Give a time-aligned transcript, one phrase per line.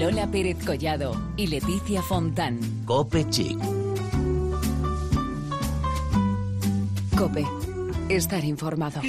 [0.00, 2.58] Lola Pérez Collado y Leticia Fontán.
[2.86, 3.58] Cope Chic.
[7.14, 7.44] Cope.
[8.08, 9.02] Estar informado.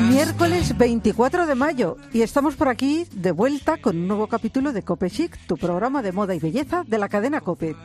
[0.00, 4.82] Miércoles 24 de mayo y estamos por aquí de vuelta con un nuevo capítulo de
[4.82, 7.76] Cope Chic, tu programa de moda y belleza de la cadena Cope.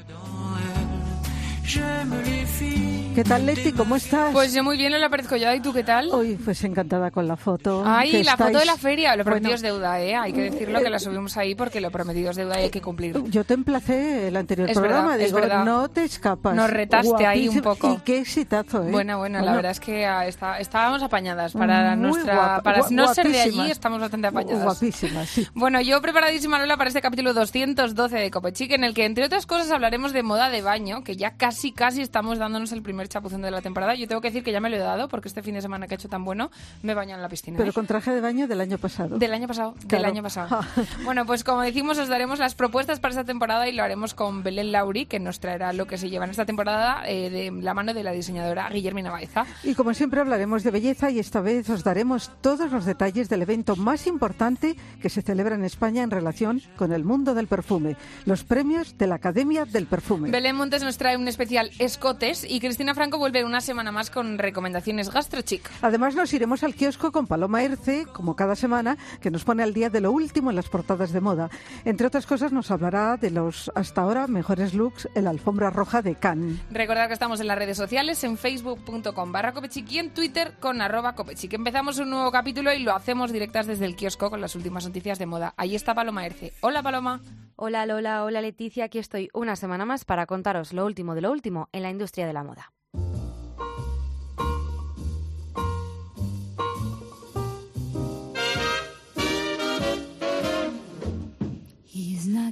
[3.16, 3.72] ¿Qué tal, Leti?
[3.72, 4.34] ¿Cómo estás?
[4.34, 5.56] Pues yo muy bien, Lola Pérez Collado.
[5.56, 6.10] ¿Y tú qué tal?
[6.12, 7.84] Hoy, pues encantada con la foto.
[7.86, 9.16] Ay, la foto de la feria.
[9.16, 10.16] Lo prometido Bueno, es deuda, ¿eh?
[10.16, 12.82] Hay que decirlo que la subimos ahí porque lo prometido es deuda y hay que
[12.82, 13.24] cumplir.
[13.30, 15.64] Yo te emplacé el anterior Es programa, verdad, es verdad.
[15.64, 16.54] no te escapas.
[16.56, 17.94] Nos retaste ahí un poco.
[17.94, 18.92] Y qué exitazo, ¿eh?
[18.92, 21.54] Bueno, bueno, la verdad es que ah, está- estábamos apañadas.
[21.54, 23.70] Para, Muy nuestra, guapa- para no ser de allí, guapísimas.
[23.72, 24.64] estamos bastante apañadas.
[24.64, 25.48] Guapísima, sí.
[25.54, 29.46] Bueno, yo preparadísima, Lola, para este capítulo 212 de Copechic, en el que, entre otras
[29.46, 33.42] cosas, hablaremos de moda de baño, que ya casi, casi estamos dándonos el primer chapuzón
[33.42, 33.96] de la temporada.
[33.96, 35.88] Yo tengo que decir que ya me lo he dado, porque este fin de semana
[35.88, 37.58] que ha hecho tan bueno, me baño en la piscina.
[37.58, 39.18] Pero con traje de baño del año pasado.
[39.18, 40.08] Del año pasado, del Claro.
[40.08, 40.60] año pasado.
[41.04, 44.42] Bueno, pues como decimos, os daremos las propuestas para esta temporada y lo haremos con
[44.44, 47.74] Belén Lauri, que nos traerá lo que se lleva en esta temporada eh, de la
[47.74, 49.46] mano de la diseñadora Guillermina Baeza.
[49.64, 53.42] Y como siempre hablaremos de belleza y esta vez os daremos todos los detalles del
[53.42, 57.96] evento más importante que se celebra en España en relación con el mundo del perfume,
[58.26, 60.30] los premios de la Academia del Perfume.
[60.32, 61.43] Belén Montes nos trae un especial
[61.80, 65.70] escotes y Cristina Franco vuelve una semana más con recomendaciones gastrochic.
[65.82, 69.74] Además nos iremos al kiosco con Paloma Erce, como cada semana, que nos pone al
[69.74, 71.50] día de lo último en las portadas de moda.
[71.86, 76.02] Entre otras cosas nos hablará de los hasta ahora mejores looks en la alfombra roja
[76.02, 76.60] de Cannes.
[76.72, 80.82] Recordad que estamos en las redes sociales, en facebook.com barra copechic y en Twitter con
[80.82, 81.54] arroba copechic.
[81.54, 85.20] Empezamos un nuevo capítulo y lo hacemos directas desde el kiosco con las últimas noticias
[85.20, 85.54] de moda.
[85.58, 86.54] Ahí está Paloma Erce.
[86.62, 87.22] Hola Paloma.
[87.56, 91.32] Hola Lola, hola Leticia, aquí estoy una semana más para contaros lo último de lo
[91.34, 92.72] último en la industria de la moda.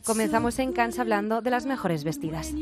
[0.06, 2.54] Comenzamos en Cannes hablando de las mejores vestidas.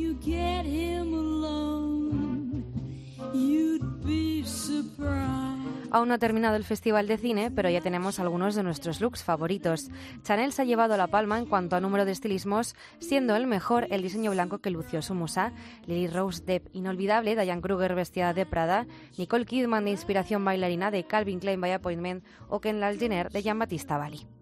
[5.92, 9.24] Aún no ha terminado el Festival de Cine, pero ya tenemos algunos de nuestros looks
[9.24, 9.90] favoritos.
[10.24, 13.88] Chanel se ha llevado la palma en cuanto a número de estilismos, siendo el mejor
[13.90, 15.52] el diseño blanco que lució su musa,
[15.88, 18.86] Lily Rose Depp inolvidable, Diane Kruger vestida de Prada,
[19.18, 23.94] Nicole Kidman de inspiración bailarina de Calvin Klein by Appointment o Kendall Jenner de Jean-Baptiste
[23.94, 24.39] Valli.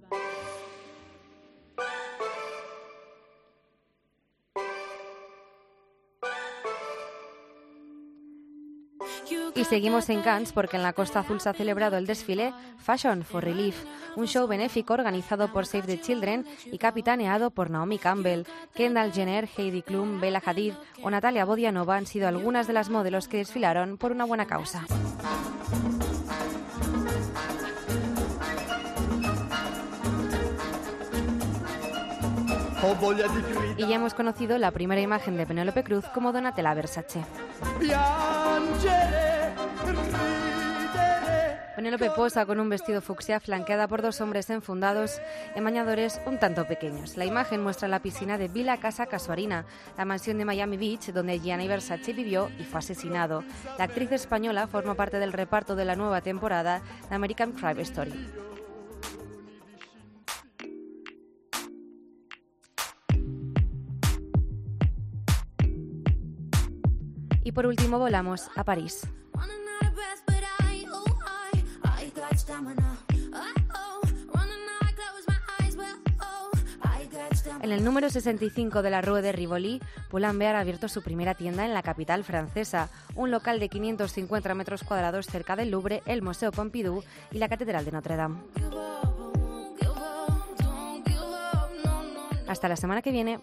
[9.57, 13.23] Y seguimos en Cannes porque en la Costa Azul se ha celebrado el desfile Fashion
[13.23, 13.75] for Relief,
[14.15, 18.45] un show benéfico organizado por Save the Children y capitaneado por Naomi Campbell.
[18.75, 23.27] Kendall Jenner, Heidi Klum, Bella Hadid o Natalia Bodianova han sido algunas de las modelos
[23.27, 24.85] que desfilaron por una buena causa.
[33.75, 37.25] Y ya hemos conocido la primera imagen de Penélope Cruz como Donatella Versace.
[41.77, 45.21] Penélope posa con un vestido fucsia flanqueada por dos hombres enfundados
[45.53, 47.17] en bañadores un tanto pequeños.
[47.17, 49.63] La imagen muestra la piscina de Villa Casa Casuarina,
[49.95, 53.43] la mansión de Miami Beach donde Gianni Versace vivió y fue asesinado.
[53.77, 58.27] La actriz española forma parte del reparto de la nueva temporada de American Crime Story.
[67.43, 69.07] Y por último volamos a París.
[77.61, 81.65] En el número 65 de la Rue de Rivoli, Pull&Bear ha abierto su primera tienda
[81.65, 86.51] en la capital francesa, un local de 550 metros cuadrados cerca del Louvre, el Museo
[86.51, 88.37] Pompidou y la Catedral de Notre Dame.
[92.47, 93.39] Hasta la semana que viene.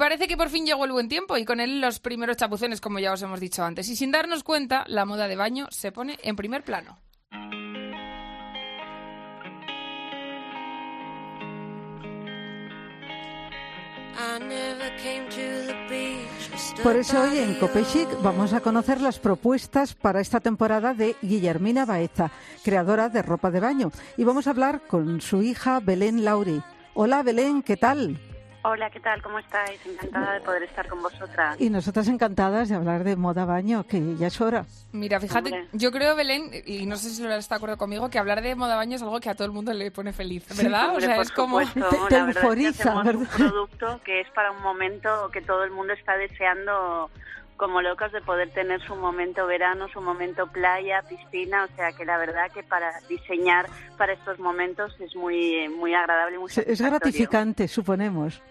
[0.00, 2.98] Parece que por fin llegó el buen tiempo y con él los primeros chapuzones, como
[2.98, 3.86] ya os hemos dicho antes.
[3.90, 6.98] Y sin darnos cuenta, la moda de baño se pone en primer plano.
[16.82, 21.84] Por eso hoy en Copechic vamos a conocer las propuestas para esta temporada de Guillermina
[21.84, 22.30] Baeza,
[22.64, 23.92] creadora de ropa de baño.
[24.16, 26.62] Y vamos a hablar con su hija Belén Lauri.
[26.94, 28.18] Hola Belén, ¿qué tal?
[28.62, 29.22] Hola, ¿qué tal?
[29.22, 29.84] ¿Cómo estáis?
[29.86, 31.58] Encantada de poder estar con vosotras.
[31.58, 34.66] Y nosotras encantadas de hablar de moda baño, que ya es hora.
[34.92, 38.18] Mira, fíjate, yo creo, Belén, y no sé si lo está de acuerdo conmigo, que
[38.18, 40.94] hablar de moda baño es algo que a todo el mundo le pone feliz, ¿verdad?
[40.94, 41.60] o sea, es como...
[41.60, 45.94] te, te euforiza, es un producto que es para un momento que todo el mundo
[45.94, 47.10] está deseando
[47.60, 52.06] como locos de poder tener su momento verano, su momento playa, piscina, o sea que
[52.06, 53.66] la verdad que para diseñar
[53.98, 58.42] para estos momentos es muy muy agradable, muy Es gratificante, suponemos.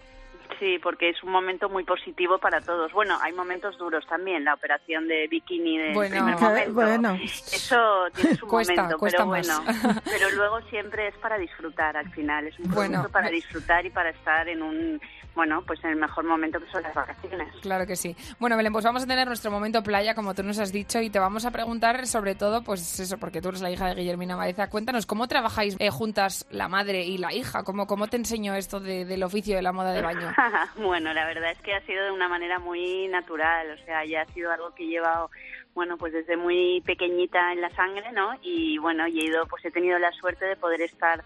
[0.60, 2.92] Sí, porque es un momento muy positivo para todos.
[2.92, 6.72] Bueno, hay momentos duros también, la operación de bikini de primer momento.
[6.72, 7.18] Bueno.
[7.24, 9.64] Eso tiene su momento, pero bueno,
[10.04, 14.10] pero luego siempre es para disfrutar al final, es un momento para disfrutar y para
[14.10, 15.00] estar en un
[15.34, 17.48] bueno, pues en el mejor momento que son las vacaciones.
[17.62, 18.16] Claro que sí.
[18.38, 21.10] Bueno, Belén, pues vamos a tener nuestro momento playa, como tú nos has dicho, y
[21.10, 24.36] te vamos a preguntar sobre todo, pues eso, porque tú eres la hija de Guillermina
[24.36, 24.68] Baeza.
[24.68, 27.62] Cuéntanos, ¿cómo trabajáis eh, juntas la madre y la hija?
[27.62, 30.32] ¿Cómo, cómo te enseñó esto del oficio de la moda de baño?
[30.76, 34.22] bueno, la verdad es que ha sido de una manera muy natural, o sea, ya
[34.22, 35.30] ha sido algo que he llevado
[35.74, 38.32] bueno, pues desde muy pequeñita en la sangre, ¿no?
[38.42, 41.22] Y bueno, y he ido, pues he tenido la suerte de poder estar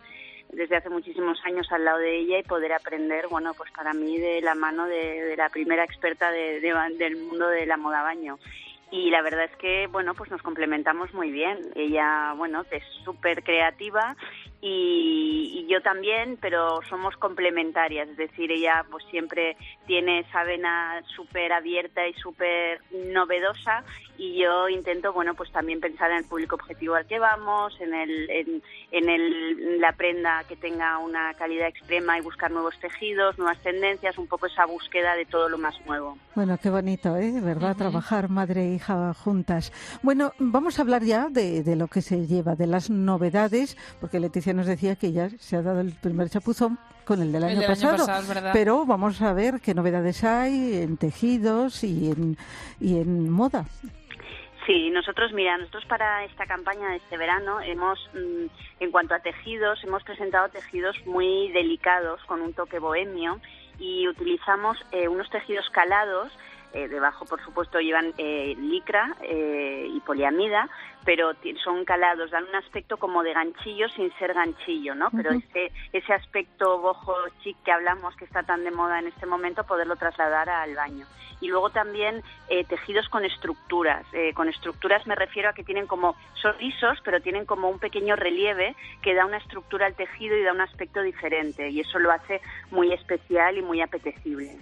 [0.54, 4.18] desde hace muchísimos años al lado de ella y poder aprender, bueno, pues para mí
[4.18, 8.38] de la mano de, la primera experta del mundo de la moda baño.
[8.90, 11.58] Y la verdad es que, bueno, pues nos complementamos muy bien.
[11.74, 14.16] Ella, bueno, es súper creativa
[14.66, 19.56] y, yo también, pero somos complementarias, es decir, ella pues siempre
[19.86, 22.80] tiene esa vena súper abierta y súper
[23.12, 23.82] novedosa
[24.16, 27.92] y yo intento, bueno, pues también pensar en el público objetivo al que vamos, en,
[27.92, 28.30] el,
[28.92, 34.16] en, el, la prenda que tenga una calidad extrema y buscar nuevos tejidos, nuevas tendencias,
[34.16, 36.16] un poco esa búsqueda de todo lo más nuevo.
[36.36, 37.40] Bueno, qué bonito, ¿eh?
[37.40, 37.76] ¿Verdad?
[37.76, 39.72] Trabajar madre e hija juntas.
[40.02, 44.20] Bueno, vamos a hablar ya de, de lo que se lleva, de las novedades, porque
[44.20, 47.60] Leticia nos decía que ya se ha dado el primer chapuzón con el del año
[47.66, 48.06] pasado,
[48.52, 52.36] pero vamos a ver qué novedades hay en tejidos y en,
[52.80, 53.66] y en moda.
[54.66, 58.46] Sí, nosotros, mira, nosotros para esta campaña de este verano hemos, mm,
[58.80, 63.40] en cuanto a tejidos, hemos presentado tejidos muy delicados con un toque bohemio
[63.78, 66.32] y utilizamos eh, unos tejidos calados
[66.74, 70.68] eh, debajo, por supuesto, llevan eh, licra eh, y poliamida,
[71.04, 71.32] pero
[71.62, 75.08] son calados, dan un aspecto como de ganchillo sin ser ganchillo, ¿no?
[75.12, 79.24] Pero ese, ese aspecto bojo chic que hablamos, que está tan de moda en este
[79.24, 81.06] momento, poderlo trasladar al baño.
[81.40, 82.22] Y luego también
[82.68, 84.06] tejidos con estructuras.
[84.34, 88.16] con estructuras me refiero a que tienen como, son lisos, pero tienen como un pequeño
[88.16, 91.68] relieve que da una estructura al tejido y da un aspecto diferente.
[91.68, 92.40] Y eso lo hace
[92.70, 94.56] muy especial y muy apetecible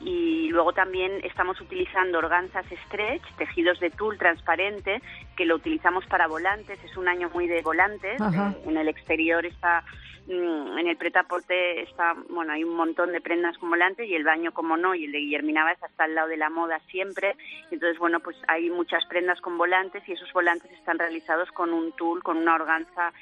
[0.00, 5.00] y luego también estamos utilizando organzas stretch, tejidos de tul transparente,
[5.36, 8.20] que lo utilizamos para volantes, es un año muy de volantes,
[8.66, 9.84] en el exterior está
[10.26, 14.24] mm, en el pretaporte está, bueno, hay un montón de prendas con volantes y el
[14.24, 17.34] baño como no, y el de Guillermina Báez está al lado de la moda siempre.
[17.70, 21.92] Entonces, bueno, pues hay muchas prendas con volantes y esos volantes están realizados con un
[21.92, 23.12] tul, con una organza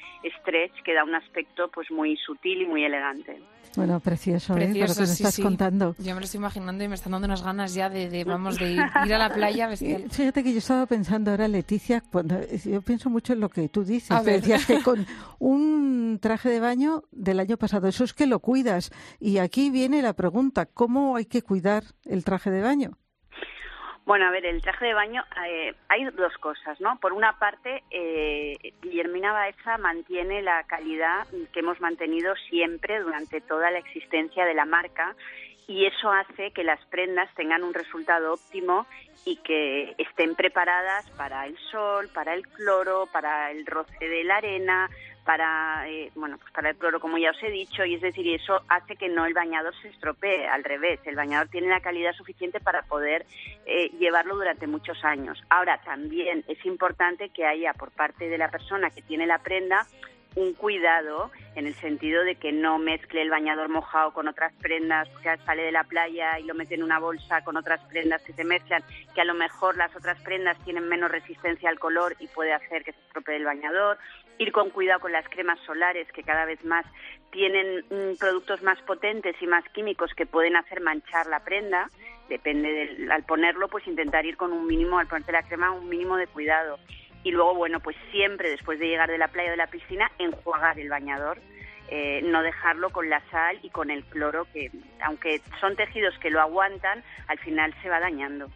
[0.41, 3.41] stretch que da un aspecto pues muy sutil y muy elegante.
[3.77, 4.69] Bueno, precioso, ¿eh?
[4.69, 5.95] Lo que nos estás contando.
[5.99, 8.73] Yo me lo estoy imaginando y me están dando unas ganas ya de, vamos, de
[8.73, 9.69] ir, a la playa.
[9.77, 13.85] Fíjate que yo estaba pensando ahora, Leticia, cuando yo pienso mucho en lo que tú
[13.85, 14.25] dices.
[14.25, 15.07] decías que con
[15.39, 18.91] un traje de baño del año pasado, eso es que lo cuidas.
[19.21, 22.99] Y aquí viene la pregunta, ¿cómo hay que cuidar el traje de baño?
[24.07, 26.99] Bueno, a ver, el traje de baño, eh, hay dos cosas, ¿no?
[27.01, 33.71] Por una parte, eh, Guillermina Baeza mantiene la calidad que hemos mantenido siempre durante toda
[33.71, 35.17] la existencia de la marca
[35.67, 38.87] y eso hace que las prendas tengan un resultado óptimo
[39.25, 44.37] y que estén preparadas para el sol, para el cloro, para el roce de la
[44.37, 44.91] arena,
[45.25, 48.29] para eh, bueno pues para el cloro como ya os he dicho y es decir
[48.29, 52.13] eso hace que no el bañador se estropee al revés el bañador tiene la calidad
[52.13, 53.25] suficiente para poder
[53.67, 55.43] eh, llevarlo durante muchos años.
[55.49, 59.87] Ahora también es importante que haya por parte de la persona que tiene la prenda
[60.37, 65.09] un cuidado en el sentido de que no mezcle el bañador mojado con otras prendas
[65.23, 68.33] que sale de la playa y lo mete en una bolsa con otras prendas que
[68.33, 68.83] se mezclan,
[69.15, 72.83] que a lo mejor las otras prendas tienen menos resistencia al color y puede hacer
[72.83, 73.99] que se estropee el bañador.
[74.39, 76.85] Ir con cuidado con las cremas solares que cada vez más
[77.31, 81.89] tienen mm, productos más potentes y más químicos que pueden hacer manchar la prenda.
[82.29, 85.89] Depende del, al ponerlo, pues intentar ir con un mínimo, al ponerte la crema, un
[85.89, 86.79] mínimo de cuidado
[87.25, 90.11] y luego, bueno, pues siempre después de llegar de la playa o de la piscina,
[90.19, 91.41] enjuagar el bañador.
[91.89, 94.71] Eh, no dejarlo con la sal y con el cloro, que
[95.03, 98.49] aunque son tejidos que lo aguantan, al final se va dañando.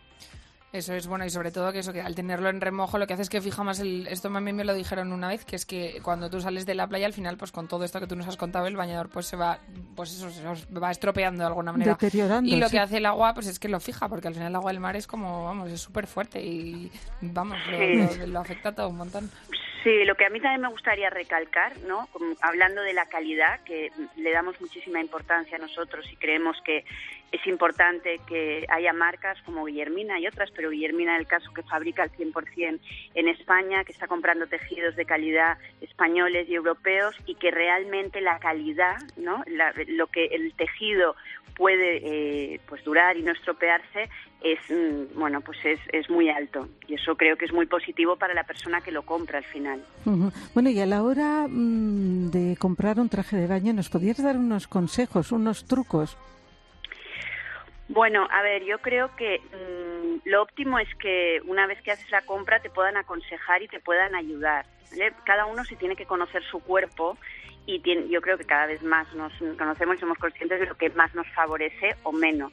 [0.71, 3.15] Eso es bueno y sobre todo que eso que al tenerlo en remojo lo que
[3.15, 5.65] hace es que fija más el esto también me lo dijeron una vez que es
[5.65, 8.17] que cuando tú sales de la playa al final pues con todo esto que tú
[8.17, 9.61] nos has contado el bañador pues se va
[9.97, 10.43] pues eso se
[10.79, 12.73] va estropeando de alguna manera Deteriorando, y lo sí.
[12.73, 14.81] que hace el agua pues es que lo fija porque al final el agua del
[14.81, 18.19] mar es como vamos es súper fuerte y vamos lo, Sí.
[18.19, 19.31] lo- lo afecta todo un montón
[19.85, 22.09] Sí, lo que a mí también me gustaría recalcar, ¿no?
[22.41, 26.85] Hablando de la calidad, que le damos muchísima importancia a nosotros y creemos que
[27.31, 31.63] es importante que haya marcas como Guillermina y otras, pero Guillermina en el caso que
[31.63, 32.81] fabrica al 100%
[33.15, 38.39] en España, que está comprando tejidos de calidad españoles y europeos y que realmente la
[38.41, 39.45] calidad, ¿no?
[39.47, 41.15] La- lo que el tejido
[41.57, 41.99] puede
[42.55, 44.09] eh, pues durar y no estropearse
[44.43, 48.17] es mm, bueno pues es, es muy alto y eso creo que es muy positivo
[48.17, 49.83] para la persona que lo compra al final.
[50.55, 54.37] Bueno, y a la hora mm, de comprar un traje de baño, ¿nos podrías dar
[54.37, 56.17] unos consejos, unos trucos?
[57.89, 62.11] Bueno, a ver, yo creo que mm, lo óptimo es que una vez que haces
[62.11, 64.67] la compra te puedan aconsejar y te puedan ayudar.
[64.91, 65.13] ¿vale?
[65.25, 67.17] Cada uno se tiene que conocer su cuerpo
[67.67, 70.75] y tiene- yo creo que cada vez más nos conocemos y somos conscientes de lo
[70.77, 72.53] que más nos favorece o menos.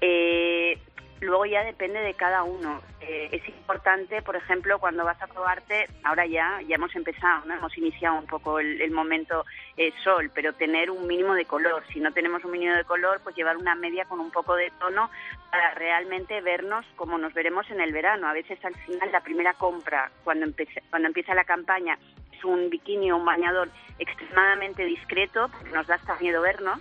[0.00, 0.78] Eh,
[1.20, 2.80] luego ya depende de cada uno.
[3.00, 7.54] Eh, es importante, por ejemplo, cuando vas a probarte, ahora ya ya hemos empezado, ¿no?
[7.54, 9.44] hemos iniciado un poco el, el momento
[9.76, 11.82] eh, sol, pero tener un mínimo de color.
[11.92, 14.70] Si no tenemos un mínimo de color, pues llevar una media con un poco de
[14.78, 15.10] tono
[15.50, 18.28] para realmente vernos como nos veremos en el verano.
[18.28, 21.98] A veces al final la primera compra, cuando, empece- cuando empieza la campaña,
[22.32, 26.78] es un bikini o un bañador extremadamente discreto, porque nos da hasta miedo vernos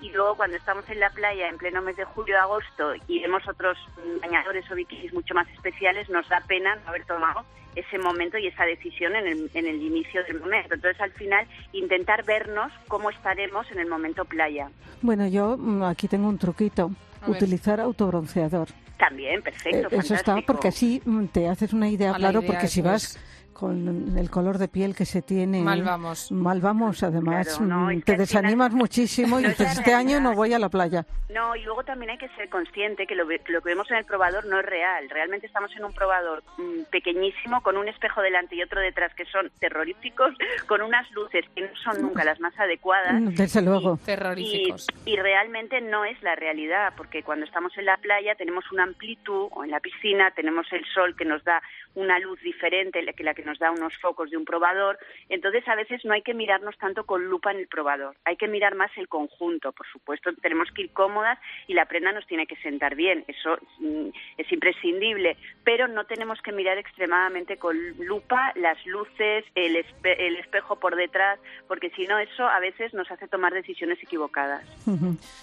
[0.00, 3.20] y luego cuando estamos en la playa en pleno mes de julio o agosto y
[3.20, 3.76] vemos otros
[4.20, 8.46] bañadores o bikinis mucho más especiales, nos da pena no haber tomado ese momento y
[8.46, 10.74] esa decisión en el, en el inicio del momento.
[10.74, 14.70] Entonces, al final, intentar vernos cómo estaremos en el momento playa.
[15.02, 16.90] Bueno, yo mm, aquí tengo un truquito.
[17.20, 17.36] A ver.
[17.36, 18.68] Utilizar autobronceador.
[18.96, 22.68] También, perfecto, Eh, Eso está, porque así mm, te haces una idea, claro, idea, porque
[22.68, 23.27] si vas es.
[23.58, 25.62] Con el color de piel que se tiene...
[25.62, 26.30] Mal vamos.
[26.30, 30.20] Mal vamos, además, Claro, no, mm, te desanimas final- muchísimo y No dices, este año
[30.20, 31.04] no voy a la playa.
[31.28, 33.96] No, y luego también hay que ser consciente que lo, ve- lo que vemos en
[33.98, 35.10] el probador no es real.
[35.10, 39.24] Realmente estamos en un probador mm, pequeñísimo, con un espejo delante y otro detrás que
[39.26, 40.32] son terroríficos,
[40.66, 43.20] con unas luces que no son nunca las más adecuadas.
[43.20, 43.98] Mm, Desde luego.
[44.00, 48.64] Y, terroríficos y realmente no es la realidad, porque cuando estamos en la playa tenemos
[48.72, 51.60] una amplitud, o en la piscina tenemos el sol que nos da
[51.98, 54.98] una luz diferente que la que nos da unos focos de un probador.
[55.28, 58.48] Entonces, a veces no hay que mirarnos tanto con lupa en el probador, hay que
[58.48, 59.72] mirar más el conjunto.
[59.72, 63.58] Por supuesto, tenemos que ir cómodas y la prenda nos tiene que sentar bien, eso
[63.80, 70.16] mm, es imprescindible, pero no tenemos que mirar extremadamente con lupa las luces, el, espe-
[70.18, 74.62] el espejo por detrás, porque si no, eso a veces nos hace tomar decisiones equivocadas.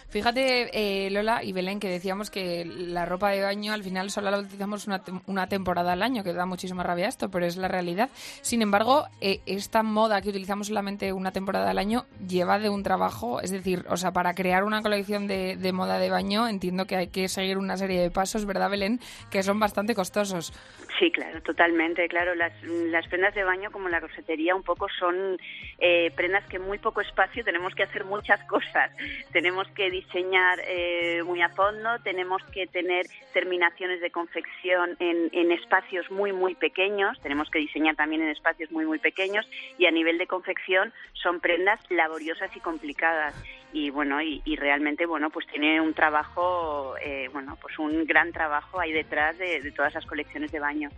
[0.09, 4.31] Fíjate, eh, Lola y Belén, que decíamos que la ropa de baño al final solo
[4.31, 7.57] la utilizamos una, tem- una temporada al año, que da muchísima rabia esto, pero es
[7.57, 8.09] la realidad.
[8.41, 12.83] Sin embargo, eh, esta moda que utilizamos solamente una temporada al año lleva de un
[12.83, 16.95] trabajo, es decir, o sea, para crear una colección de, moda de baño entiendo que
[16.95, 18.99] hay que seguir una serie de pasos, ¿verdad, Belén?
[19.29, 20.53] Que son bastante costosos.
[20.99, 22.35] Sí, claro, totalmente, claro.
[22.35, 25.37] Las, las prendas de baño, como la rosetería, un poco son
[25.79, 28.91] eh, prendas que muy poco espacio tenemos que hacer muchas cosas.
[29.31, 35.51] Tenemos que diseñar eh, muy a fondo, tenemos que tener terminaciones de confección en, en
[35.51, 39.45] espacios muy, muy pequeños, tenemos que diseñar también en espacios muy, muy pequeños
[39.77, 43.33] y a nivel de confección son prendas laboriosas y complicadas.
[43.73, 48.31] Y bueno, y, y realmente, bueno, pues tiene un trabajo, eh, bueno, pues un gran
[48.31, 50.89] trabajo ahí detrás de, de todas las colecciones de baño.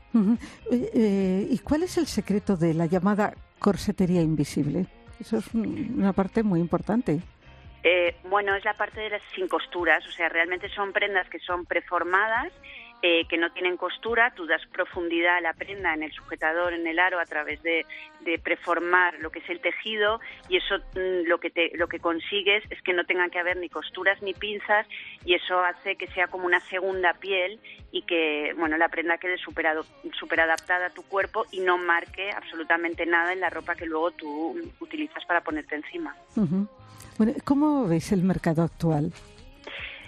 [0.72, 4.86] Eh, eh, ¿Y cuál es el secreto de la llamada corsetería invisible?
[5.20, 7.20] Eso es un- una parte muy importante.
[7.84, 11.40] Eh, bueno, es la parte de las sin costuras, o sea, realmente son prendas que
[11.40, 12.52] son preformadas
[13.04, 16.88] eh, que no tienen costura, tú das profundidad a la prenda en el sujetador, en
[16.88, 17.86] el aro, a través de,
[18.22, 22.00] de preformar lo que es el tejido y eso mm, lo que te, lo que
[22.00, 24.88] consigues es que no tengan que haber ni costuras ni pinzas
[25.24, 27.60] y eso hace que sea como una segunda piel
[27.92, 29.68] y que bueno la prenda quede super,
[30.20, 34.12] super adaptada a tu cuerpo y no marque absolutamente nada en la ropa que luego
[34.12, 36.16] tú utilizas para ponerte encima.
[37.44, 39.12] ¿Cómo veis el mercado actual?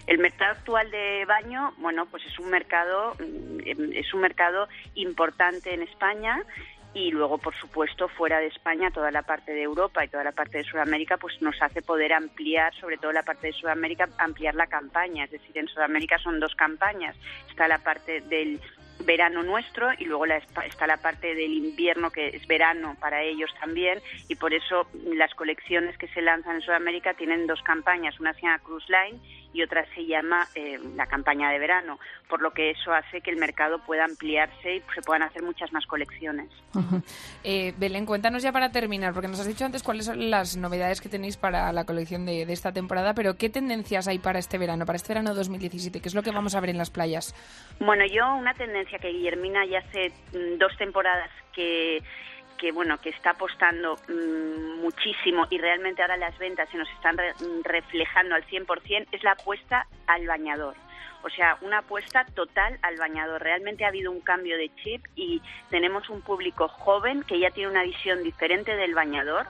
[0.10, 5.72] El mercado actual de baño, bueno, pues es un mercado mm, es un mercado importante
[5.72, 6.42] en España
[6.96, 10.32] y luego, por supuesto, fuera de España, toda la parte de Europa y toda la
[10.32, 14.56] parte de Sudamérica, pues nos hace poder ampliar, sobre todo la parte de Sudamérica, ampliar
[14.56, 15.26] la campaña.
[15.26, 17.16] Es decir, en Sudamérica son dos campañas.
[17.48, 18.60] Está la parte del
[19.06, 24.02] verano nuestro y luego está la parte del invierno que es verano para ellos también
[24.28, 28.42] y por eso las colecciones que se lanzan en Sudamérica tienen dos campañas, una se
[28.42, 29.20] llama Cruise Line
[29.54, 33.32] y otra se llama eh, la campaña de verano, por lo que eso hace que
[33.32, 36.50] el mercado pueda ampliarse y se puedan hacer muchas más colecciones.
[37.44, 41.02] Eh, Belén, cuéntanos ya para terminar, porque nos has dicho antes cuáles son las novedades
[41.02, 44.58] que tenéis para la colección de, de esta temporada, pero ¿qué tendencias hay para este
[44.58, 46.02] verano, para este verano 2017?
[46.02, 47.34] ¿Qué es lo que vamos a ver en las playas?
[47.80, 52.02] Bueno, yo una tendencia que Guillermina ya hace mm, dos temporadas que
[52.60, 57.18] que bueno que está apostando mm, muchísimo y realmente ahora las ventas se nos están
[57.64, 60.76] reflejando al 100% es la apuesta al bañador.
[61.22, 63.42] O sea, una apuesta total al bañador.
[63.42, 67.70] Realmente ha habido un cambio de chip y tenemos un público joven que ya tiene
[67.70, 69.48] una visión diferente del bañador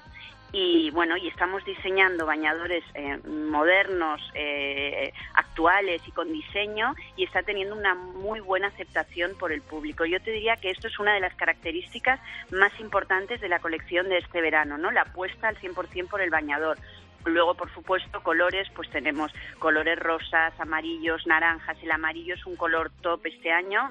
[0.52, 7.44] y bueno y estamos diseñando bañadores eh, modernos eh, actuales y con diseño y está
[7.44, 10.06] teniendo una muy buena aceptación por el público.
[10.06, 12.20] Yo te diría que esto es una de las características
[12.52, 16.30] más importantes de la colección de este verano no la apuesta al 100% por el
[16.30, 16.78] bañador
[17.26, 21.78] Luego, por supuesto, colores, pues tenemos colores rosas, amarillos, naranjas.
[21.82, 23.90] El amarillo es un color top este año,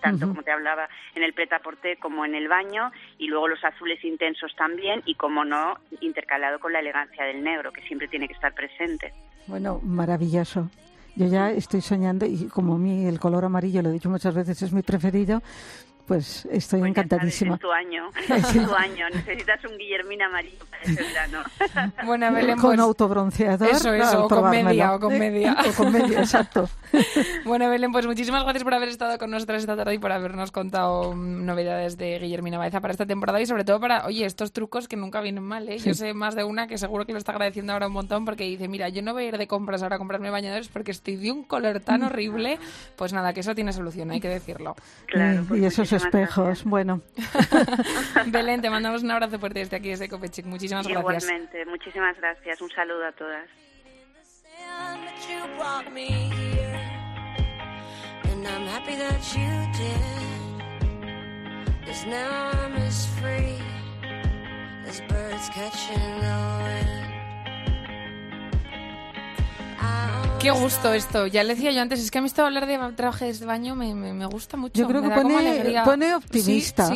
[0.00, 1.60] tanto como te hablaba en el preta
[2.00, 2.90] como en el baño.
[3.18, 7.72] Y luego los azules intensos también y, como no, intercalado con la elegancia del negro,
[7.72, 9.12] que siempre tiene que estar presente.
[9.46, 10.70] Bueno, maravilloso.
[11.14, 14.34] Yo ya estoy soñando y como a mí el color amarillo, lo he dicho muchas
[14.34, 15.42] veces, es mi preferido,
[16.06, 17.54] pues estoy pues encantadísima.
[17.54, 19.08] Es tu año, es tu año.
[19.12, 21.42] Necesitas un Guillermina amarillo para ese verano.
[22.04, 23.68] Bueno, Belén, Con pues, autobronceador.
[23.68, 25.56] Eso, eso, o con media, o con media.
[25.68, 26.68] o con media, exacto.
[27.44, 30.52] bueno, Belén, pues muchísimas gracias por haber estado con nosotras esta tarde y por habernos
[30.52, 34.88] contado novedades de Guillermina Baeza para esta temporada y sobre todo para, oye, estos trucos
[34.88, 35.78] que nunca vienen mal, ¿eh?
[35.78, 38.44] Yo sé más de una que seguro que lo está agradeciendo ahora un montón porque
[38.44, 41.16] dice, mira, yo no voy a ir de compras ahora a comprarme bañadores porque estoy
[41.16, 42.58] de un color tan horrible.
[42.96, 44.76] Pues nada, que eso tiene solución, hay que decirlo.
[45.06, 46.64] Claro, y eso es espejos.
[46.64, 47.02] Bueno.
[48.26, 50.46] Belén, te mandamos un abrazo fuerte desde aquí, desde Copechic.
[50.46, 51.24] Muchísimas gracias.
[51.24, 52.60] Igualmente, muchísimas gracias.
[52.60, 53.46] Un saludo a todas.
[70.46, 71.26] Qué gusto esto.
[71.26, 73.74] Ya le decía yo antes, es que a mí esto hablar de trajes de baño
[73.74, 74.74] me, me, gusta mucho.
[74.80, 76.88] Yo creo que pone, optimista.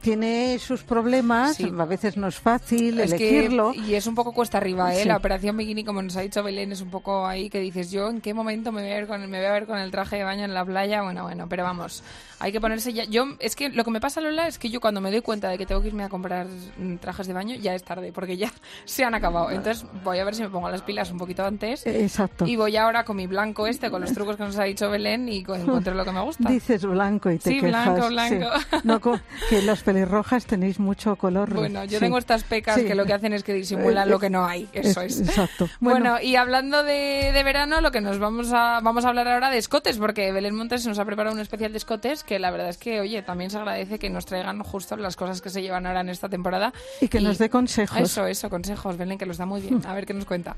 [0.00, 3.74] tiene sus problemas, a veces no es fácil elegirlo.
[3.74, 5.04] y es un poco cuesta arriba, ¿eh?
[5.04, 8.08] La operación bikini, como nos ha dicho Belén, es un poco ahí que dices, yo
[8.08, 10.16] en qué momento me voy a ver con, me voy a ver con el traje
[10.16, 11.02] de baño en la playa.
[11.02, 12.02] Bueno, bueno, pero vamos,
[12.38, 13.04] hay que ponerse ya.
[13.04, 15.50] Yo, es que lo que me pasa, Lola, es que yo cuando me doy cuenta
[15.50, 16.46] de que tengo que irme a comprar
[16.78, 18.50] mm, trajes de baño, ya es tarde, porque ya
[18.86, 19.50] se han acabado.
[19.50, 21.86] Entonces voy a ver si me pongo las pilas un poquito antes.
[21.86, 22.25] Exacto.
[22.46, 25.28] Y voy ahora con mi blanco este, con los trucos que nos ha dicho Belén
[25.28, 26.48] y encuentro lo que me gusta.
[26.48, 28.50] Dices blanco y te sí, blanco, blanco.
[28.84, 31.52] No, que las pelirrojas tenéis mucho color.
[31.52, 34.44] Bueno, yo tengo estas pecas que lo que hacen es que disimulan lo que no
[34.44, 34.68] hay.
[34.72, 35.20] Eso es.
[35.20, 35.68] Exacto.
[35.80, 39.50] Bueno, y hablando de, de, verano, lo que nos vamos a, vamos a hablar ahora
[39.50, 42.68] de escotes, porque Belén Montes nos ha preparado un especial de escotes que la verdad
[42.68, 45.86] es que oye, también se agradece que nos traigan justo las cosas que se llevan
[45.86, 46.72] ahora en esta temporada.
[47.00, 47.98] Y que nos dé consejos.
[47.98, 49.80] Eso, eso, consejos, Belén, que los da muy bien.
[49.86, 50.56] A ver qué nos cuenta.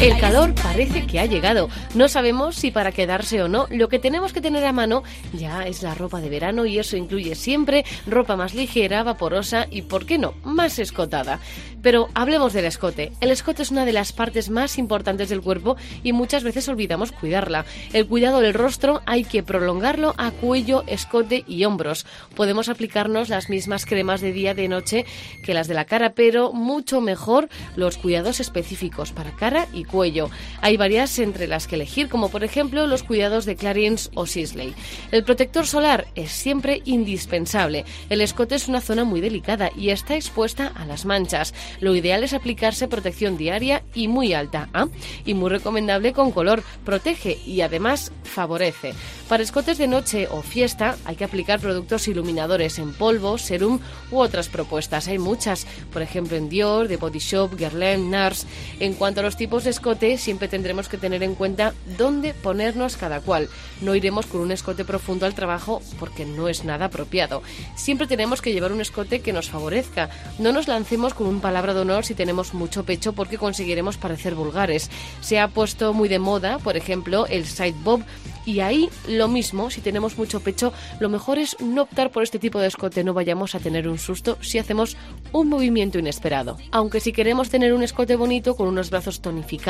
[0.00, 1.68] El calor parece que ha llegado.
[1.96, 3.66] No sabemos si para quedarse o no.
[3.68, 6.96] Lo que tenemos que tener a mano ya es la ropa de verano y eso
[6.96, 11.40] incluye siempre ropa más ligera, vaporosa y, ¿por qué no?, más escotada.
[11.82, 13.10] Pero hablemos del escote.
[13.20, 17.10] El escote es una de las partes más importantes del cuerpo y muchas veces olvidamos
[17.10, 17.64] cuidarla.
[17.92, 22.06] El cuidado del rostro hay que prolongarlo a cuello, escote y hombros.
[22.36, 25.06] Podemos aplicarnos las mismas cremas de día de noche
[25.44, 30.30] que las de la cara, pero mucho mejor los cuidados específicos para cara y cuello.
[30.60, 34.74] Hay varias entre las que elegir, como por ejemplo los cuidados de Clarins o Sisley.
[35.10, 37.84] El protector solar es siempre indispensable.
[38.08, 41.54] El escote es una zona muy delicada y está expuesta a las manchas.
[41.80, 44.86] Lo ideal es aplicarse protección diaria y muy alta, ¿ah?
[45.24, 46.62] y muy recomendable con color.
[46.84, 48.94] Protege y además favorece.
[49.28, 54.18] Para escotes de noche o fiesta hay que aplicar productos iluminadores en polvo, serum u
[54.18, 55.08] otras propuestas.
[55.08, 58.46] Hay muchas, por ejemplo en Dior, The Body Shop, Guerlain, Nars.
[58.80, 62.96] En cuanto a los tipos de escote, siempre tendremos que tener en cuenta dónde ponernos
[62.96, 63.48] cada cual.
[63.80, 67.44] No iremos con un escote profundo al trabajo porque no es nada apropiado.
[67.76, 70.10] Siempre tenemos que llevar un escote que nos favorezca.
[70.40, 74.34] No nos lancemos con un palabra de honor si tenemos mucho pecho porque conseguiremos parecer
[74.34, 74.90] vulgares.
[75.20, 78.02] Se ha puesto muy de moda, por ejemplo, el side bob
[78.48, 82.38] y ahí lo mismo, si tenemos mucho pecho, lo mejor es no optar por este
[82.38, 84.96] tipo de escote, no vayamos a tener un susto si hacemos
[85.32, 86.56] un movimiento inesperado.
[86.70, 89.67] Aunque si queremos tener un escote bonito con unos brazos tonificados,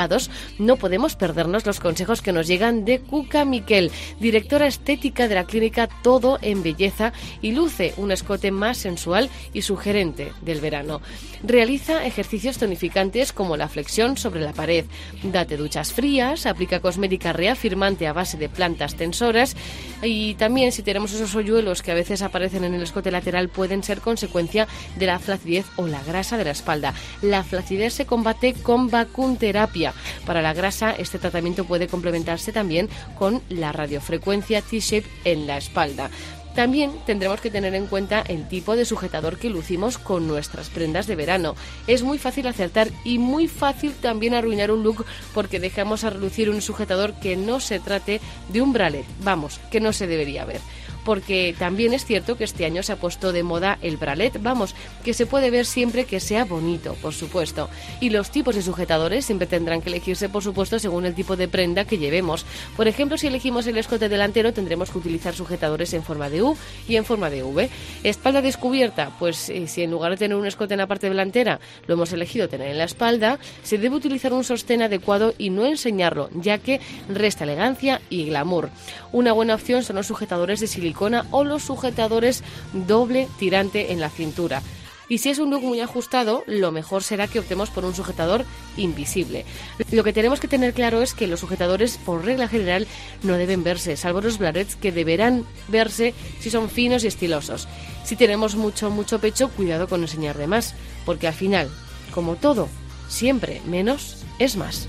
[0.59, 5.45] no podemos perdernos los consejos que nos llegan de Cuca Miquel, directora estética de la
[5.45, 11.01] clínica Todo en Belleza y luce un escote más sensual y sugerente del verano.
[11.43, 14.85] Realiza ejercicios tonificantes como la flexión sobre la pared,
[15.25, 19.57] date duchas frías, aplica cosmética reafirmante a base de plantas tensoras
[20.03, 23.83] y también si tenemos esos hoyuelos que a veces aparecen en el escote lateral pueden
[23.83, 26.95] ser consecuencia de la flacidez o la grasa de la espalda.
[27.21, 29.88] La flacidez se combate con vacunterapia.
[30.27, 36.11] Para la grasa este tratamiento puede complementarse también con la radiofrecuencia T-shape en la espalda.
[36.55, 41.07] También tendremos que tener en cuenta el tipo de sujetador que lucimos con nuestras prendas
[41.07, 41.55] de verano.
[41.87, 46.51] Es muy fácil acertar y muy fácil también arruinar un look porque dejamos a relucir
[46.51, 50.61] un sujetador que no se trate de un bralet, vamos, que no se debería ver
[51.09, 54.75] porque también es cierto que este año se ha puesto de moda el bralet, vamos,
[55.03, 57.71] que se puede ver siempre que sea bonito, por supuesto.
[57.99, 61.49] Y los tipos de sujetadores siempre tendrán que elegirse, por supuesto, según el tipo de
[61.49, 62.45] prenda que llevemos.
[62.77, 66.59] Por ejemplo, si elegimos el escote delantero, tendremos que utilizar sujetadores en forma de U
[66.87, 67.71] y en forma de V.
[68.05, 71.59] Espalda descubierta, pues eh, si en lugar de tener un escote en la parte delantera
[71.87, 75.65] lo hemos elegido tener en la espalda, se debe utilizar un sostén adecuado y no
[75.65, 78.69] enseñarlo, ya que resta elegancia y glamour.
[79.11, 80.98] Una buena opción son los sujetadores de silicona
[81.31, 84.63] o los sujetadores doble tirante en la cintura.
[85.11, 88.45] Y si es un look muy ajustado, lo mejor será que optemos por un sujetador
[88.77, 89.47] invisible.
[89.91, 92.87] Lo que tenemos que tener claro es que los sujetadores, por regla general,
[93.23, 97.69] no deben verse, salvo los blarets que deberán verse si son finos y estilosos.
[98.05, 100.75] Si tenemos mucho, mucho pecho, cuidado con enseñar de más,
[101.07, 101.71] porque al final,
[102.11, 102.69] como todo,
[103.09, 104.89] siempre menos es más.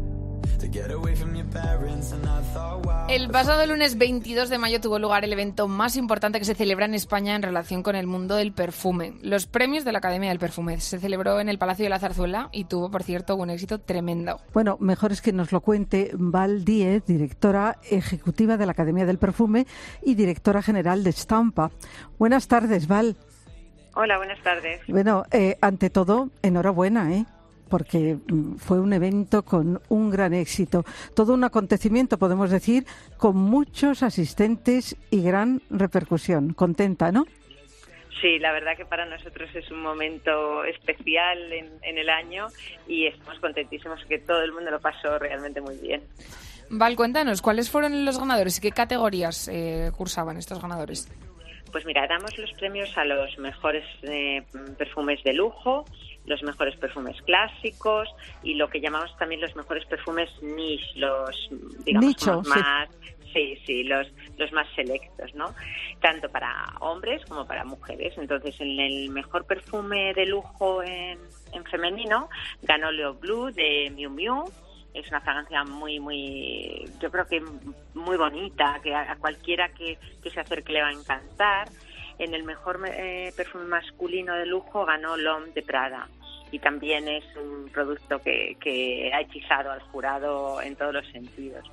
[3.09, 6.85] El pasado lunes 22 de mayo tuvo lugar el evento más importante que se celebra
[6.85, 10.39] en España en relación con el mundo del perfume, los premios de la Academia del
[10.39, 10.79] Perfume.
[10.79, 14.39] Se celebró en el Palacio de la Zarzuela y tuvo, por cierto, un éxito tremendo.
[14.53, 19.17] Bueno, mejor es que nos lo cuente Val Díez, directora ejecutiva de la Academia del
[19.17, 19.67] Perfume
[20.01, 21.71] y directora general de Stampa.
[22.17, 23.17] Buenas tardes, Val.
[23.93, 24.79] Hola, buenas tardes.
[24.87, 27.25] Bueno, eh, ante todo, enhorabuena, ¿eh?
[27.71, 30.83] Porque mm, fue un evento con un gran éxito.
[31.15, 32.85] Todo un acontecimiento, podemos decir,
[33.17, 36.53] con muchos asistentes y gran repercusión.
[36.53, 37.25] Contenta, ¿no?
[38.21, 42.47] Sí, la verdad que para nosotros es un momento especial en, el año
[42.87, 46.03] y estamos contentísimos que todo el mundo lo pasó realmente muy bien.
[46.69, 51.11] Val, cuéntanos, ¿cuáles fueron los ganadores y qué categorías eh, cursaban estos ganadores?
[51.71, 54.43] Pues mira, damos los premios a los mejores eh,
[54.77, 55.85] perfumes de lujo,
[56.25, 58.07] los mejores perfumes clásicos
[58.43, 61.49] y lo que llamamos también los mejores perfumes niche, los
[61.85, 62.89] digamos más
[63.33, 64.07] Sí, sí, los,
[64.37, 65.53] los más selectos, ¿no?
[66.01, 68.13] Tanto para hombres como para mujeres.
[68.17, 71.17] Entonces, en el mejor perfume de lujo en,
[71.53, 72.29] en femenino
[72.61, 74.43] ganó Leo Blue de Miu Miu.
[74.93, 77.41] Es una fragancia muy, muy, yo creo que
[77.93, 81.69] muy bonita, que a cualquiera que, que se acerque le va a encantar.
[82.21, 86.07] En el mejor eh, perfume masculino de lujo ganó L'Homme de Prada
[86.51, 91.65] y también es un producto que, que ha hechizado al jurado en todos los sentidos.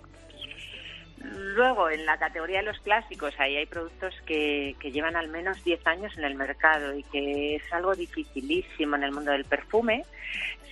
[1.19, 5.63] Luego, en la categoría de los clásicos, ahí hay productos que, que llevan al menos
[5.65, 10.07] 10 años en el mercado y que es algo dificilísimo en el mundo del perfume.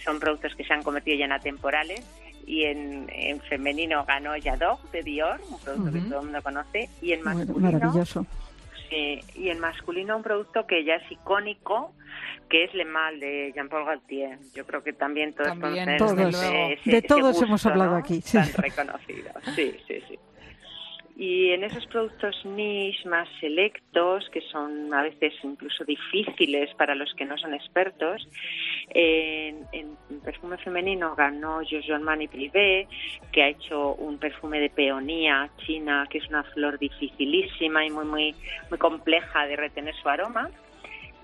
[0.02, 2.00] Son productos que se han convertido ya en atemporales
[2.46, 6.88] y en, en femenino ganó Yadog de Dior, un producto que todo el mundo conoce,
[7.02, 8.24] y en masculino Maravilloso.
[8.96, 11.92] Sí, y en masculino un producto que ya es icónico,
[12.48, 14.38] que es Le Mal de Jean-Paul Gaultier.
[14.54, 17.96] Yo creo que también todos También, conocen ese- ese- De todos gusto, hemos hablado ¿no?
[17.98, 18.38] aquí, sí.
[18.38, 19.30] Tan reconocido.
[19.54, 20.18] Sí, sí, sí.
[21.18, 27.12] Y en esos productos niche más selectos, que son a veces incluso difíciles para los
[27.14, 28.28] que no son expertos,
[28.90, 29.66] en
[30.26, 32.88] perfume femenino ganó Giorgio Armani Privé,
[33.30, 38.04] que ha hecho un perfume de peonía china, que es una flor dificilísima y muy,
[38.04, 38.34] muy,
[38.68, 40.50] muy compleja de retener su aroma.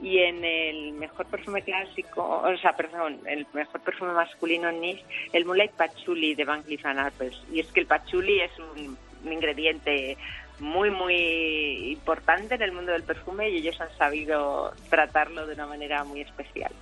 [0.00, 5.44] Y en el mejor perfume clásico, o sea, perdón, el mejor perfume masculino niche, el
[5.44, 7.42] Moonlight Patchouli de Van Cleef Arpels.
[7.52, 10.16] Y es que el patchouli es un, un ingrediente
[10.60, 15.66] muy, muy importante en el mundo del perfume y ellos han sabido tratarlo de una
[15.66, 16.72] manera muy especial.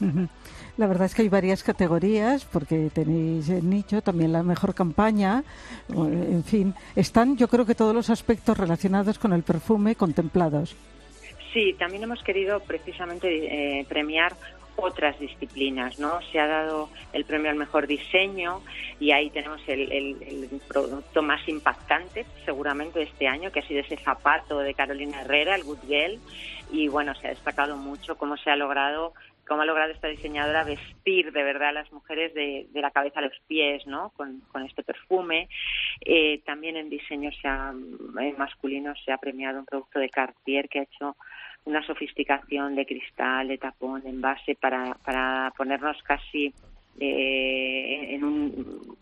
[0.00, 0.28] Ujú.
[0.76, 5.44] La verdad es que hay varias categorías, porque tenéis el nicho, también la mejor campaña,
[5.88, 10.74] en fin, están yo creo que todos los aspectos relacionados con el perfume contemplados.
[11.52, 14.34] Sí, también hemos querido precisamente eh, premiar
[14.76, 16.18] otras disciplinas, ¿no?
[16.32, 18.60] Se ha dado el premio al mejor diseño
[18.98, 23.96] y ahí tenemos el, el- producto más impactante seguramente este año, que ha sido ese
[23.98, 26.18] zapato de Carolina Herrera, el Good Girl,
[26.72, 29.12] y bueno, se ha destacado mucho cómo se ha logrado
[29.46, 33.22] cómo ha logrado esta diseñadora vestir de verdad a las mujeres de, la cabeza a
[33.22, 34.10] los pies, ¿no?
[34.16, 35.48] Con, este perfume.
[36.00, 37.72] Eh, también en diseño se ha,
[38.38, 41.16] masculino se ha premiado un producto de Cartier que ha hecho
[41.64, 46.52] una sofisticación de cristal, de tapón, de envase para, para ponernos casi
[47.00, 48.96] eh, en un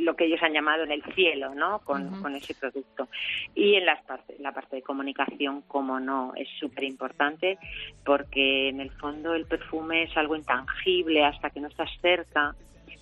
[0.00, 1.80] lo que ellos han llamado en el cielo, ¿no?
[1.80, 3.08] Con, ese producto.
[3.54, 7.58] Y en las partes, la parte de comunicación, como no, es súper importante
[8.04, 12.54] porque en el fondo el perfume es algo intangible hasta que no estás cerca.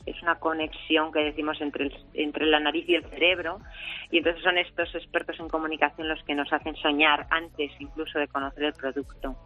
[0.07, 3.59] Es una conexión que decimos entre, el- entre la nariz y el cerebro.
[4.11, 8.29] Y entonces son estos expertos en comunicación los que nos hacen soñar antes incluso de
[8.29, 9.37] conocer el producto.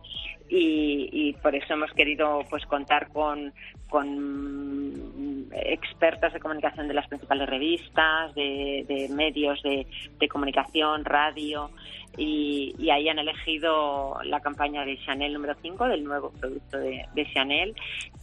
[0.49, 3.53] Y, y por eso hemos querido pues contar con,
[3.89, 9.87] con expertas de comunicación de las principales revistas, de, de medios de,
[10.19, 11.71] de comunicación, radio,
[12.17, 17.05] y, y ahí han elegido la campaña de Chanel número 5, del nuevo producto de,
[17.15, 17.75] de Chanel,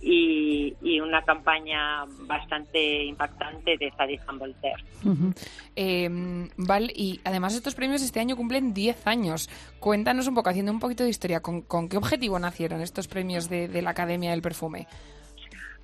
[0.01, 4.83] y, y una campaña bastante impactante de Sadie Voltaire.
[5.75, 6.09] Eh,
[6.57, 9.49] Val, y además estos premios este año cumplen 10 años.
[9.79, 13.49] Cuéntanos un poco, haciendo un poquito de historia, ¿con, con qué objetivo nacieron estos premios
[13.49, 14.87] de, de la Academia del Perfume?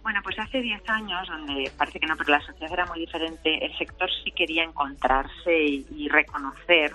[0.03, 3.65] Bueno, pues hace 10 años, donde parece que no, pero la sociedad era muy diferente,
[3.65, 6.93] el sector sí quería encontrarse y, y reconocer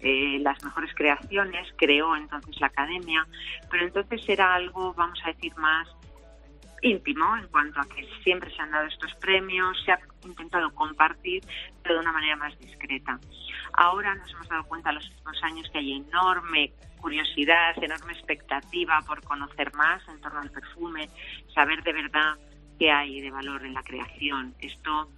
[0.00, 3.26] eh, las mejores creaciones, creó entonces la academia,
[3.70, 5.88] pero entonces era algo, vamos a decir, más
[6.82, 11.42] íntimo en cuanto a que siempre se han dado estos premios, se ha intentado compartir,
[11.82, 13.18] pero de una manera más discreta.
[13.72, 19.00] Ahora nos hemos dado cuenta en los últimos años que hay enorme curiosidad, enorme expectativa
[19.06, 21.08] por conocer más en torno al perfume,
[21.54, 22.36] saber de verdad
[22.78, 24.54] qué hay de valor en la creación.
[24.60, 25.10] Esto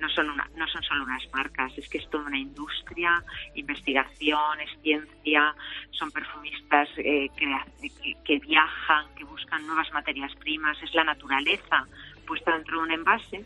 [0.00, 3.22] no son, una, no son solo unas marcas, es que es toda una industria,
[3.54, 5.54] investigación, es ciencia,
[5.92, 11.86] son perfumistas eh, que, que viajan, que buscan nuevas materias primas, es la naturaleza
[12.26, 13.44] puesta dentro de un envase.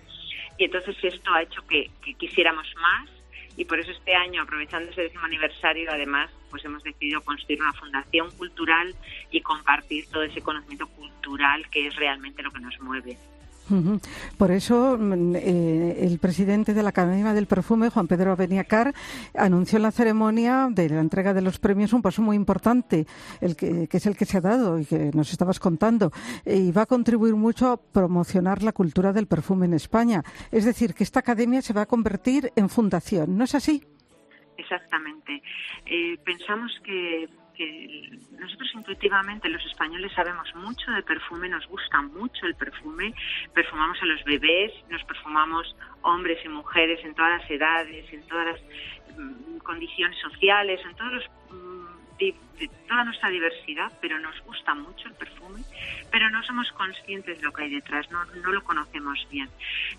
[0.59, 3.11] Y entonces esto ha hecho que, que quisiéramos más
[3.57, 7.73] y por eso este año, aprovechando ese décimo aniversario, además, pues hemos decidido construir una
[7.73, 8.95] fundación cultural
[9.31, 13.17] y compartir todo ese conocimiento cultural que es realmente lo que nos mueve.
[14.39, 18.95] Por eso mm, eh, el presidente de la Academia del Perfume, Juan Pedro Abeniacar,
[19.35, 23.07] anunció en la ceremonia de la entrega de los premios un paso muy importante,
[23.41, 26.13] el que, que es el que se ha dado y que nos estabas contando,
[26.45, 30.23] eh, y va a contribuir mucho a promocionar la cultura del perfume en España.
[30.51, 33.83] Es decir, que esta academia se va a convertir en fundación, ¿no es así?
[34.57, 35.43] Exactamente.
[35.85, 42.47] Eh, pensamos que, que nosotros intuitivamente los españoles sabemos mucho de perfume, nos gusta mucho
[42.47, 43.15] el perfume,
[43.55, 48.47] perfumamos a los bebés, nos perfumamos hombres y mujeres en todas las edades, en todas
[48.47, 51.86] las mm, condiciones sociales, en todos los mm,
[52.19, 52.35] de,
[52.89, 55.63] toda nuestra diversidad, pero nos gusta mucho el perfume,
[56.11, 59.49] pero no somos conscientes de lo que hay detrás, no, no lo conocemos bien.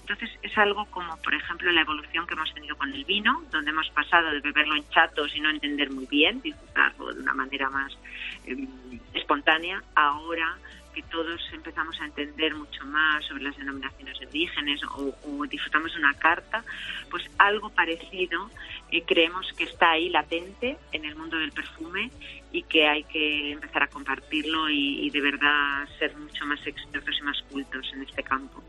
[0.01, 3.71] Entonces es algo como, por ejemplo, la evolución que hemos tenido con el vino, donde
[3.71, 7.69] hemos pasado de beberlo en chatos y no entender muy bien, disfrutarlo de una manera
[7.69, 7.95] más
[8.45, 8.67] em,
[9.13, 10.57] espontánea, ahora
[10.97, 15.99] que todos empezamos a entender mucho más sobre las denominaciones de orígenes o, disfrutamos de
[15.99, 16.63] una carta,
[17.11, 18.49] pues algo parecido
[18.91, 22.09] eh, creemos que está ahí latente en el mundo del perfume
[22.51, 27.23] y que hay que empezar a compartirlo y, de verdad ser mucho más expertos y
[27.23, 28.63] más cultos en este campo.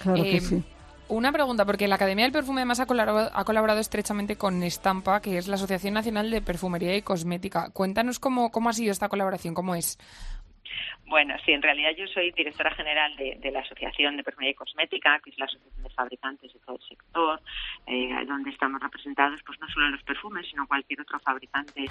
[0.00, 0.64] Claro que eh, sí.
[1.06, 5.20] Una pregunta, porque la Academia del Perfume además ha colaborado, ha colaborado, estrechamente con Estampa,
[5.20, 7.70] que es la Asociación Nacional de Perfumería y Cosmética.
[7.70, 9.98] Cuéntanos cómo, cómo ha sido esta colaboración, cómo es.
[11.06, 15.20] Bueno, sí, en realidad yo soy directora general de, la Asociación de Perfumería y Cosmética,
[15.20, 17.40] que es la asociación de fabricantes de todo el sector,
[17.86, 21.86] eh, donde estamos representados pues no solo los perfumes, sino cualquier otro fabricante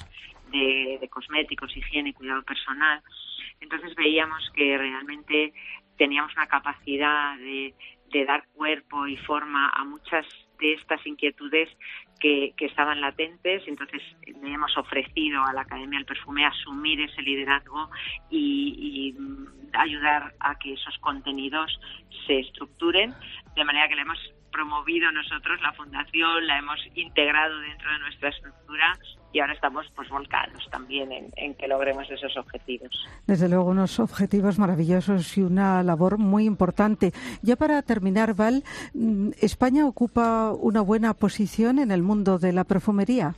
[0.52, 3.02] de, cosméticos, higiene y cuidado personal.
[3.62, 5.54] Entonces veíamos que realmente
[5.98, 10.26] teníamos una capacidad de dar cuerpo y forma a muchas
[10.64, 11.70] de estas inquietudes
[12.20, 13.64] que, estaban latentes.
[13.68, 17.90] Entonces le hemos ofrecido a la Academia del Perfume asumir ese liderazgo
[18.32, 19.16] y,
[19.74, 21.80] ayudar a que esos contenidos
[22.28, 23.12] se estructuren
[23.56, 24.20] de manera que le hemos
[24.54, 28.98] promovido nosotros la fundación, la hemos integrado dentro de nuestra estructura
[29.34, 32.92] y ahora estamos pues volcados también en, que logremos esos objetivos.
[33.26, 37.12] Desde luego unos objetivos maravillosos y una labor muy importante.
[37.42, 38.64] Ya para terminar, Val,
[38.94, 43.34] mm, ¿España ocupa una buena posición en el mundo de la perfumería?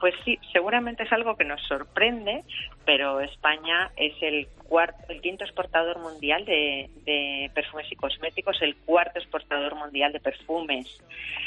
[0.00, 2.44] Pues sí, seguramente es algo que nos sorprende,
[2.84, 8.76] pero España es el cuarto, el quinto exportador mundial de, de, perfumes y cosméticos, el
[8.76, 10.86] cuarto exportador mundial de perfumes.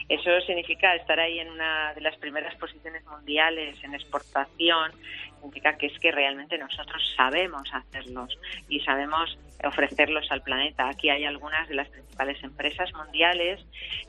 [0.08, 4.92] Eso significa estar ahí en una de las primeras posiciones mundiales en exportación,
[5.40, 10.90] significa que es que realmente nosotros sabemos hacerlos y sabemos ofrecerlos al planeta.
[10.90, 13.60] Aquí hay algunas de las principales empresas mundiales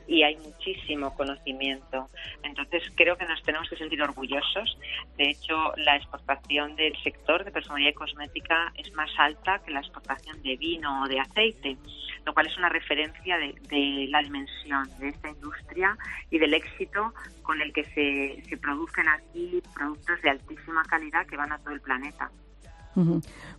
[0.07, 2.09] y hay muchísimo conocimiento.
[2.43, 4.77] Entonces creo que nos tenemos que sentir orgullosos.
[5.17, 9.79] De hecho, la exportación del sector de perfumería y cosmética es más alta que la
[9.79, 11.77] exportación de vino o de aceite,
[12.25, 15.97] lo cual es una referencia de, de la dimensión de esta industria
[16.29, 21.37] y del éxito con el que se, se producen aquí productos de altísima calidad que
[21.37, 22.29] van a todo el planeta.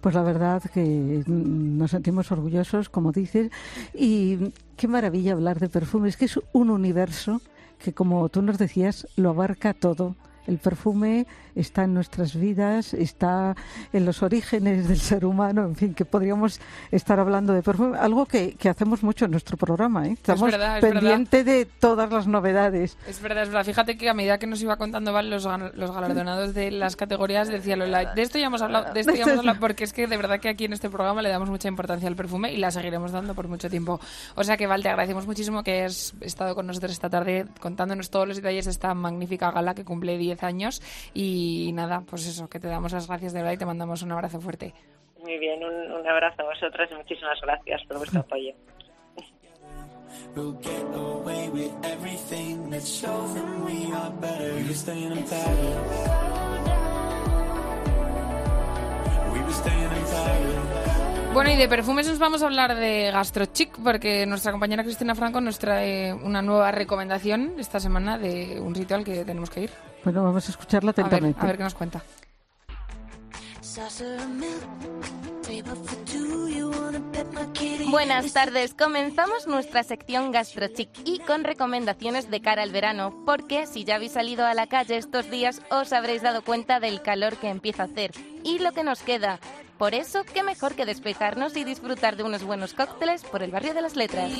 [0.00, 3.50] Pues la verdad que nos sentimos orgullosos, como dices,
[3.94, 7.40] y qué maravilla hablar de perfumes, que es un universo
[7.78, 10.16] que, como tú nos decías, lo abarca todo.
[10.46, 13.55] El perfume está en nuestras vidas, está
[13.92, 18.26] en los orígenes del ser humano, en fin, que podríamos estar hablando de perfume, algo
[18.26, 20.07] que, hacemos mucho en nuestro programa.
[20.07, 20.12] ¿eh?
[20.12, 22.96] Estamos pendientes de todas las novedades.
[23.07, 23.64] Es verdad, es verdad.
[23.64, 27.48] Fíjate que a medida que nos iba contando Val, los, los galardonados de las categorías,
[27.48, 30.07] decía Lola, de esto ya hemos hablado, de esto ya hemos hablado, porque es que
[30.07, 32.70] de verdad que aquí en este programa le damos mucha importancia al perfume y la
[32.70, 34.00] seguiremos dando por mucho tiempo.
[34.35, 38.11] O sea que Val, te agradecemos muchísimo que hayas estado con nosotros esta tarde contándonos
[38.11, 40.83] todos los detalles de esta magnífica gala que cumple 10 años
[41.14, 44.12] y nada, pues eso, que te damos las gracias de verdad y te mandamos un
[44.12, 44.75] abrazo fuerte.
[45.21, 48.55] Muy bien, un, abrazo a vosotras y muchísimas gracias por vuestro apoyo.
[61.33, 65.40] Bueno, y de perfumes nos vamos a hablar de GastroChic, porque nuestra compañera Cristina Franco
[65.40, 69.71] nos trae una nueva recomendación esta semana de un sitio al que tenemos que ir.
[70.05, 71.41] Bueno, vamos a escucharla atentamente.
[71.41, 72.03] A ver, qué nos cuenta.
[77.88, 83.85] Buenas tardes, comenzamos nuestra sección GastroChic y con recomendaciones de cara al verano, porque si
[83.85, 87.49] ya habéis salido a la calle estos días os habréis dado cuenta del calor que
[87.49, 88.12] empieza a hacer
[88.45, 89.38] y lo que nos queda.
[89.79, 93.75] Por eso, qué mejor que despejarnos y disfrutar de unos buenos cócteles por el barrio
[93.75, 94.31] de las letras.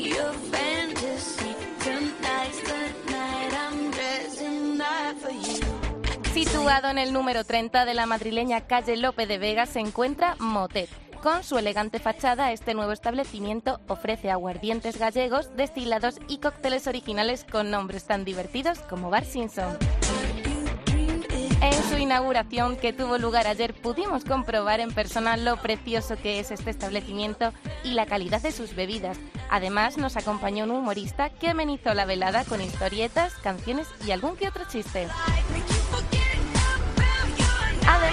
[6.33, 10.88] Situado en el número 30 de la madrileña calle Lope de Vega se encuentra Motet.
[11.22, 17.70] Con su elegante fachada, este nuevo establecimiento ofrece aguardientes gallegos, destilados y cócteles originales con
[17.70, 19.77] nombres tan divertidos como Bar Simpson.
[21.92, 26.70] Su inauguración, que tuvo lugar ayer, pudimos comprobar en persona lo precioso que es este
[26.70, 27.52] establecimiento
[27.85, 29.18] y la calidad de sus bebidas.
[29.50, 34.48] Además, nos acompañó un humorista que amenizó la velada con historietas, canciones y algún que
[34.48, 35.07] otro chiste.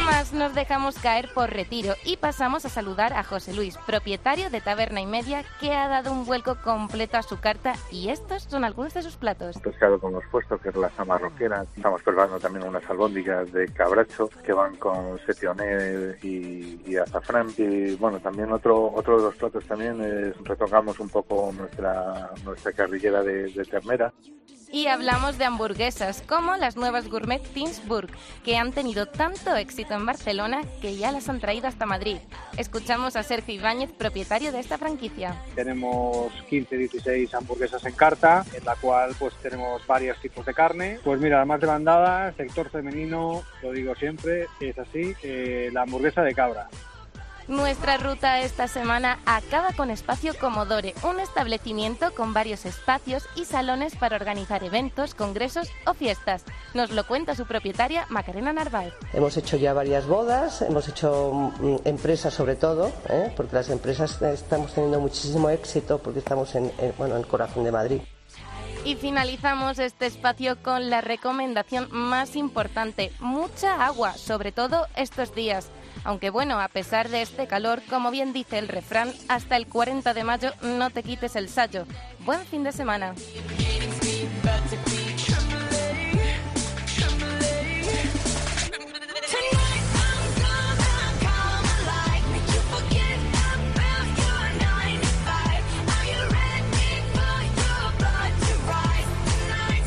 [0.09, 4.59] Más nos dejamos caer por retiro y pasamos a saludar a José Luis, propietario de
[4.59, 8.63] Taberna y Media, que ha dado un vuelco completo a su carta y estos son
[8.63, 9.59] algunos de sus platos.
[9.59, 11.63] Pescado con los puestos, que es la samarroquera.
[11.75, 17.47] Estamos preparando también unas albóndigas de cabracho que van con setioné y, y azafrán.
[17.57, 22.71] Y bueno, también otro otro de los platos también es retocamos un poco nuestra nuestra
[22.71, 24.11] carrillera de, de ternera
[24.71, 28.09] y hablamos de hamburguesas, como las nuevas Gourmet Tinsburg,
[28.43, 32.17] que han tenido tanto éxito en Barcelona que ya las han traído hasta Madrid.
[32.57, 35.35] Escuchamos a Sergio Ibáñez, propietario de esta franquicia.
[35.55, 40.99] Tenemos 15, 16 hamburguesas en carta, en la cual pues tenemos varios tipos de carne.
[41.03, 46.21] Pues mira, la más demandada, sector femenino, lo digo siempre, es así, eh, la hamburguesa
[46.21, 46.69] de cabra.
[47.49, 53.95] Nuestra ruta esta semana acaba con Espacio Comodore, un establecimiento con varios espacios y salones
[53.95, 56.43] para organizar eventos, congresos o fiestas.
[56.75, 58.93] Nos lo cuenta su propietaria Macarena Narváez.
[59.13, 63.33] Hemos hecho ya varias bodas, hemos hecho mm, empresas sobre todo, ¿eh?
[63.35, 67.71] porque las empresas estamos teniendo muchísimo éxito porque estamos en, bueno, en el corazón de
[67.71, 68.01] Madrid.
[68.85, 75.71] Y finalizamos este espacio con la recomendación más importante, mucha agua, sobre todo estos días.
[76.03, 80.13] Aunque bueno, a pesar de este calor, como bien dice el refrán, hasta el 40
[80.13, 81.85] de mayo no te quites el sayo.
[82.25, 83.13] Buen fin de semana.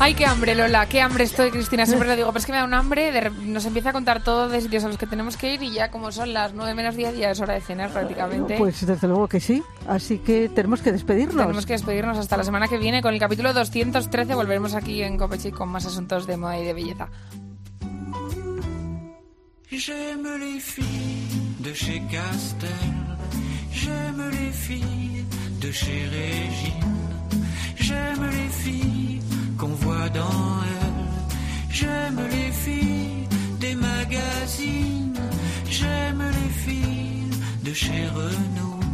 [0.03, 1.85] Ay, qué hambre, Lola, qué hambre estoy, Cristina.
[1.85, 3.31] Siempre lo digo, pero es que me da un hambre.
[3.45, 5.91] nos empieza a contar todo de sitios a los que tenemos que ir y ya
[5.91, 8.57] como son las 9 menos 10 ya es hora de cenar prácticamente.
[8.57, 9.63] Pues desde luego que sí.
[9.87, 11.37] Así que tenemos que despedirnos.
[11.37, 14.35] Tenemos que despedirnos hasta la semana que viene con el capítulo 213.
[14.35, 17.07] Volveremos aquí en Copechi con más asuntos de moda y de belleza.
[19.71, 22.69] J'aime les filles de chez Castel,
[23.71, 25.25] j'aime les filles
[25.61, 26.83] de chez Régine,
[27.77, 29.12] j'aime les filles
[29.63, 31.05] qu'on voit dans elle.
[31.69, 33.27] J'aime les filles
[33.59, 35.19] des magazines,
[35.69, 37.29] j'aime les filles
[37.63, 38.85] de chez Renault,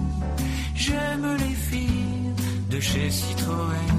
[0.76, 2.34] j'aime les filles
[2.70, 3.96] de chez Citroën,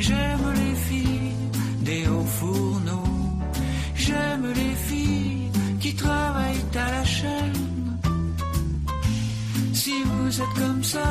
[0.00, 1.44] j'aime les filles
[1.88, 3.14] des hauts fourneaux,
[3.94, 7.98] j'aime les filles qui travaillent à la chaîne.
[9.72, 11.10] Si vous êtes comme ça,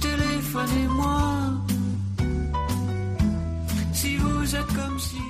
[0.00, 1.69] téléphonez-moi.
[4.20, 5.29] Si vous êtes comme si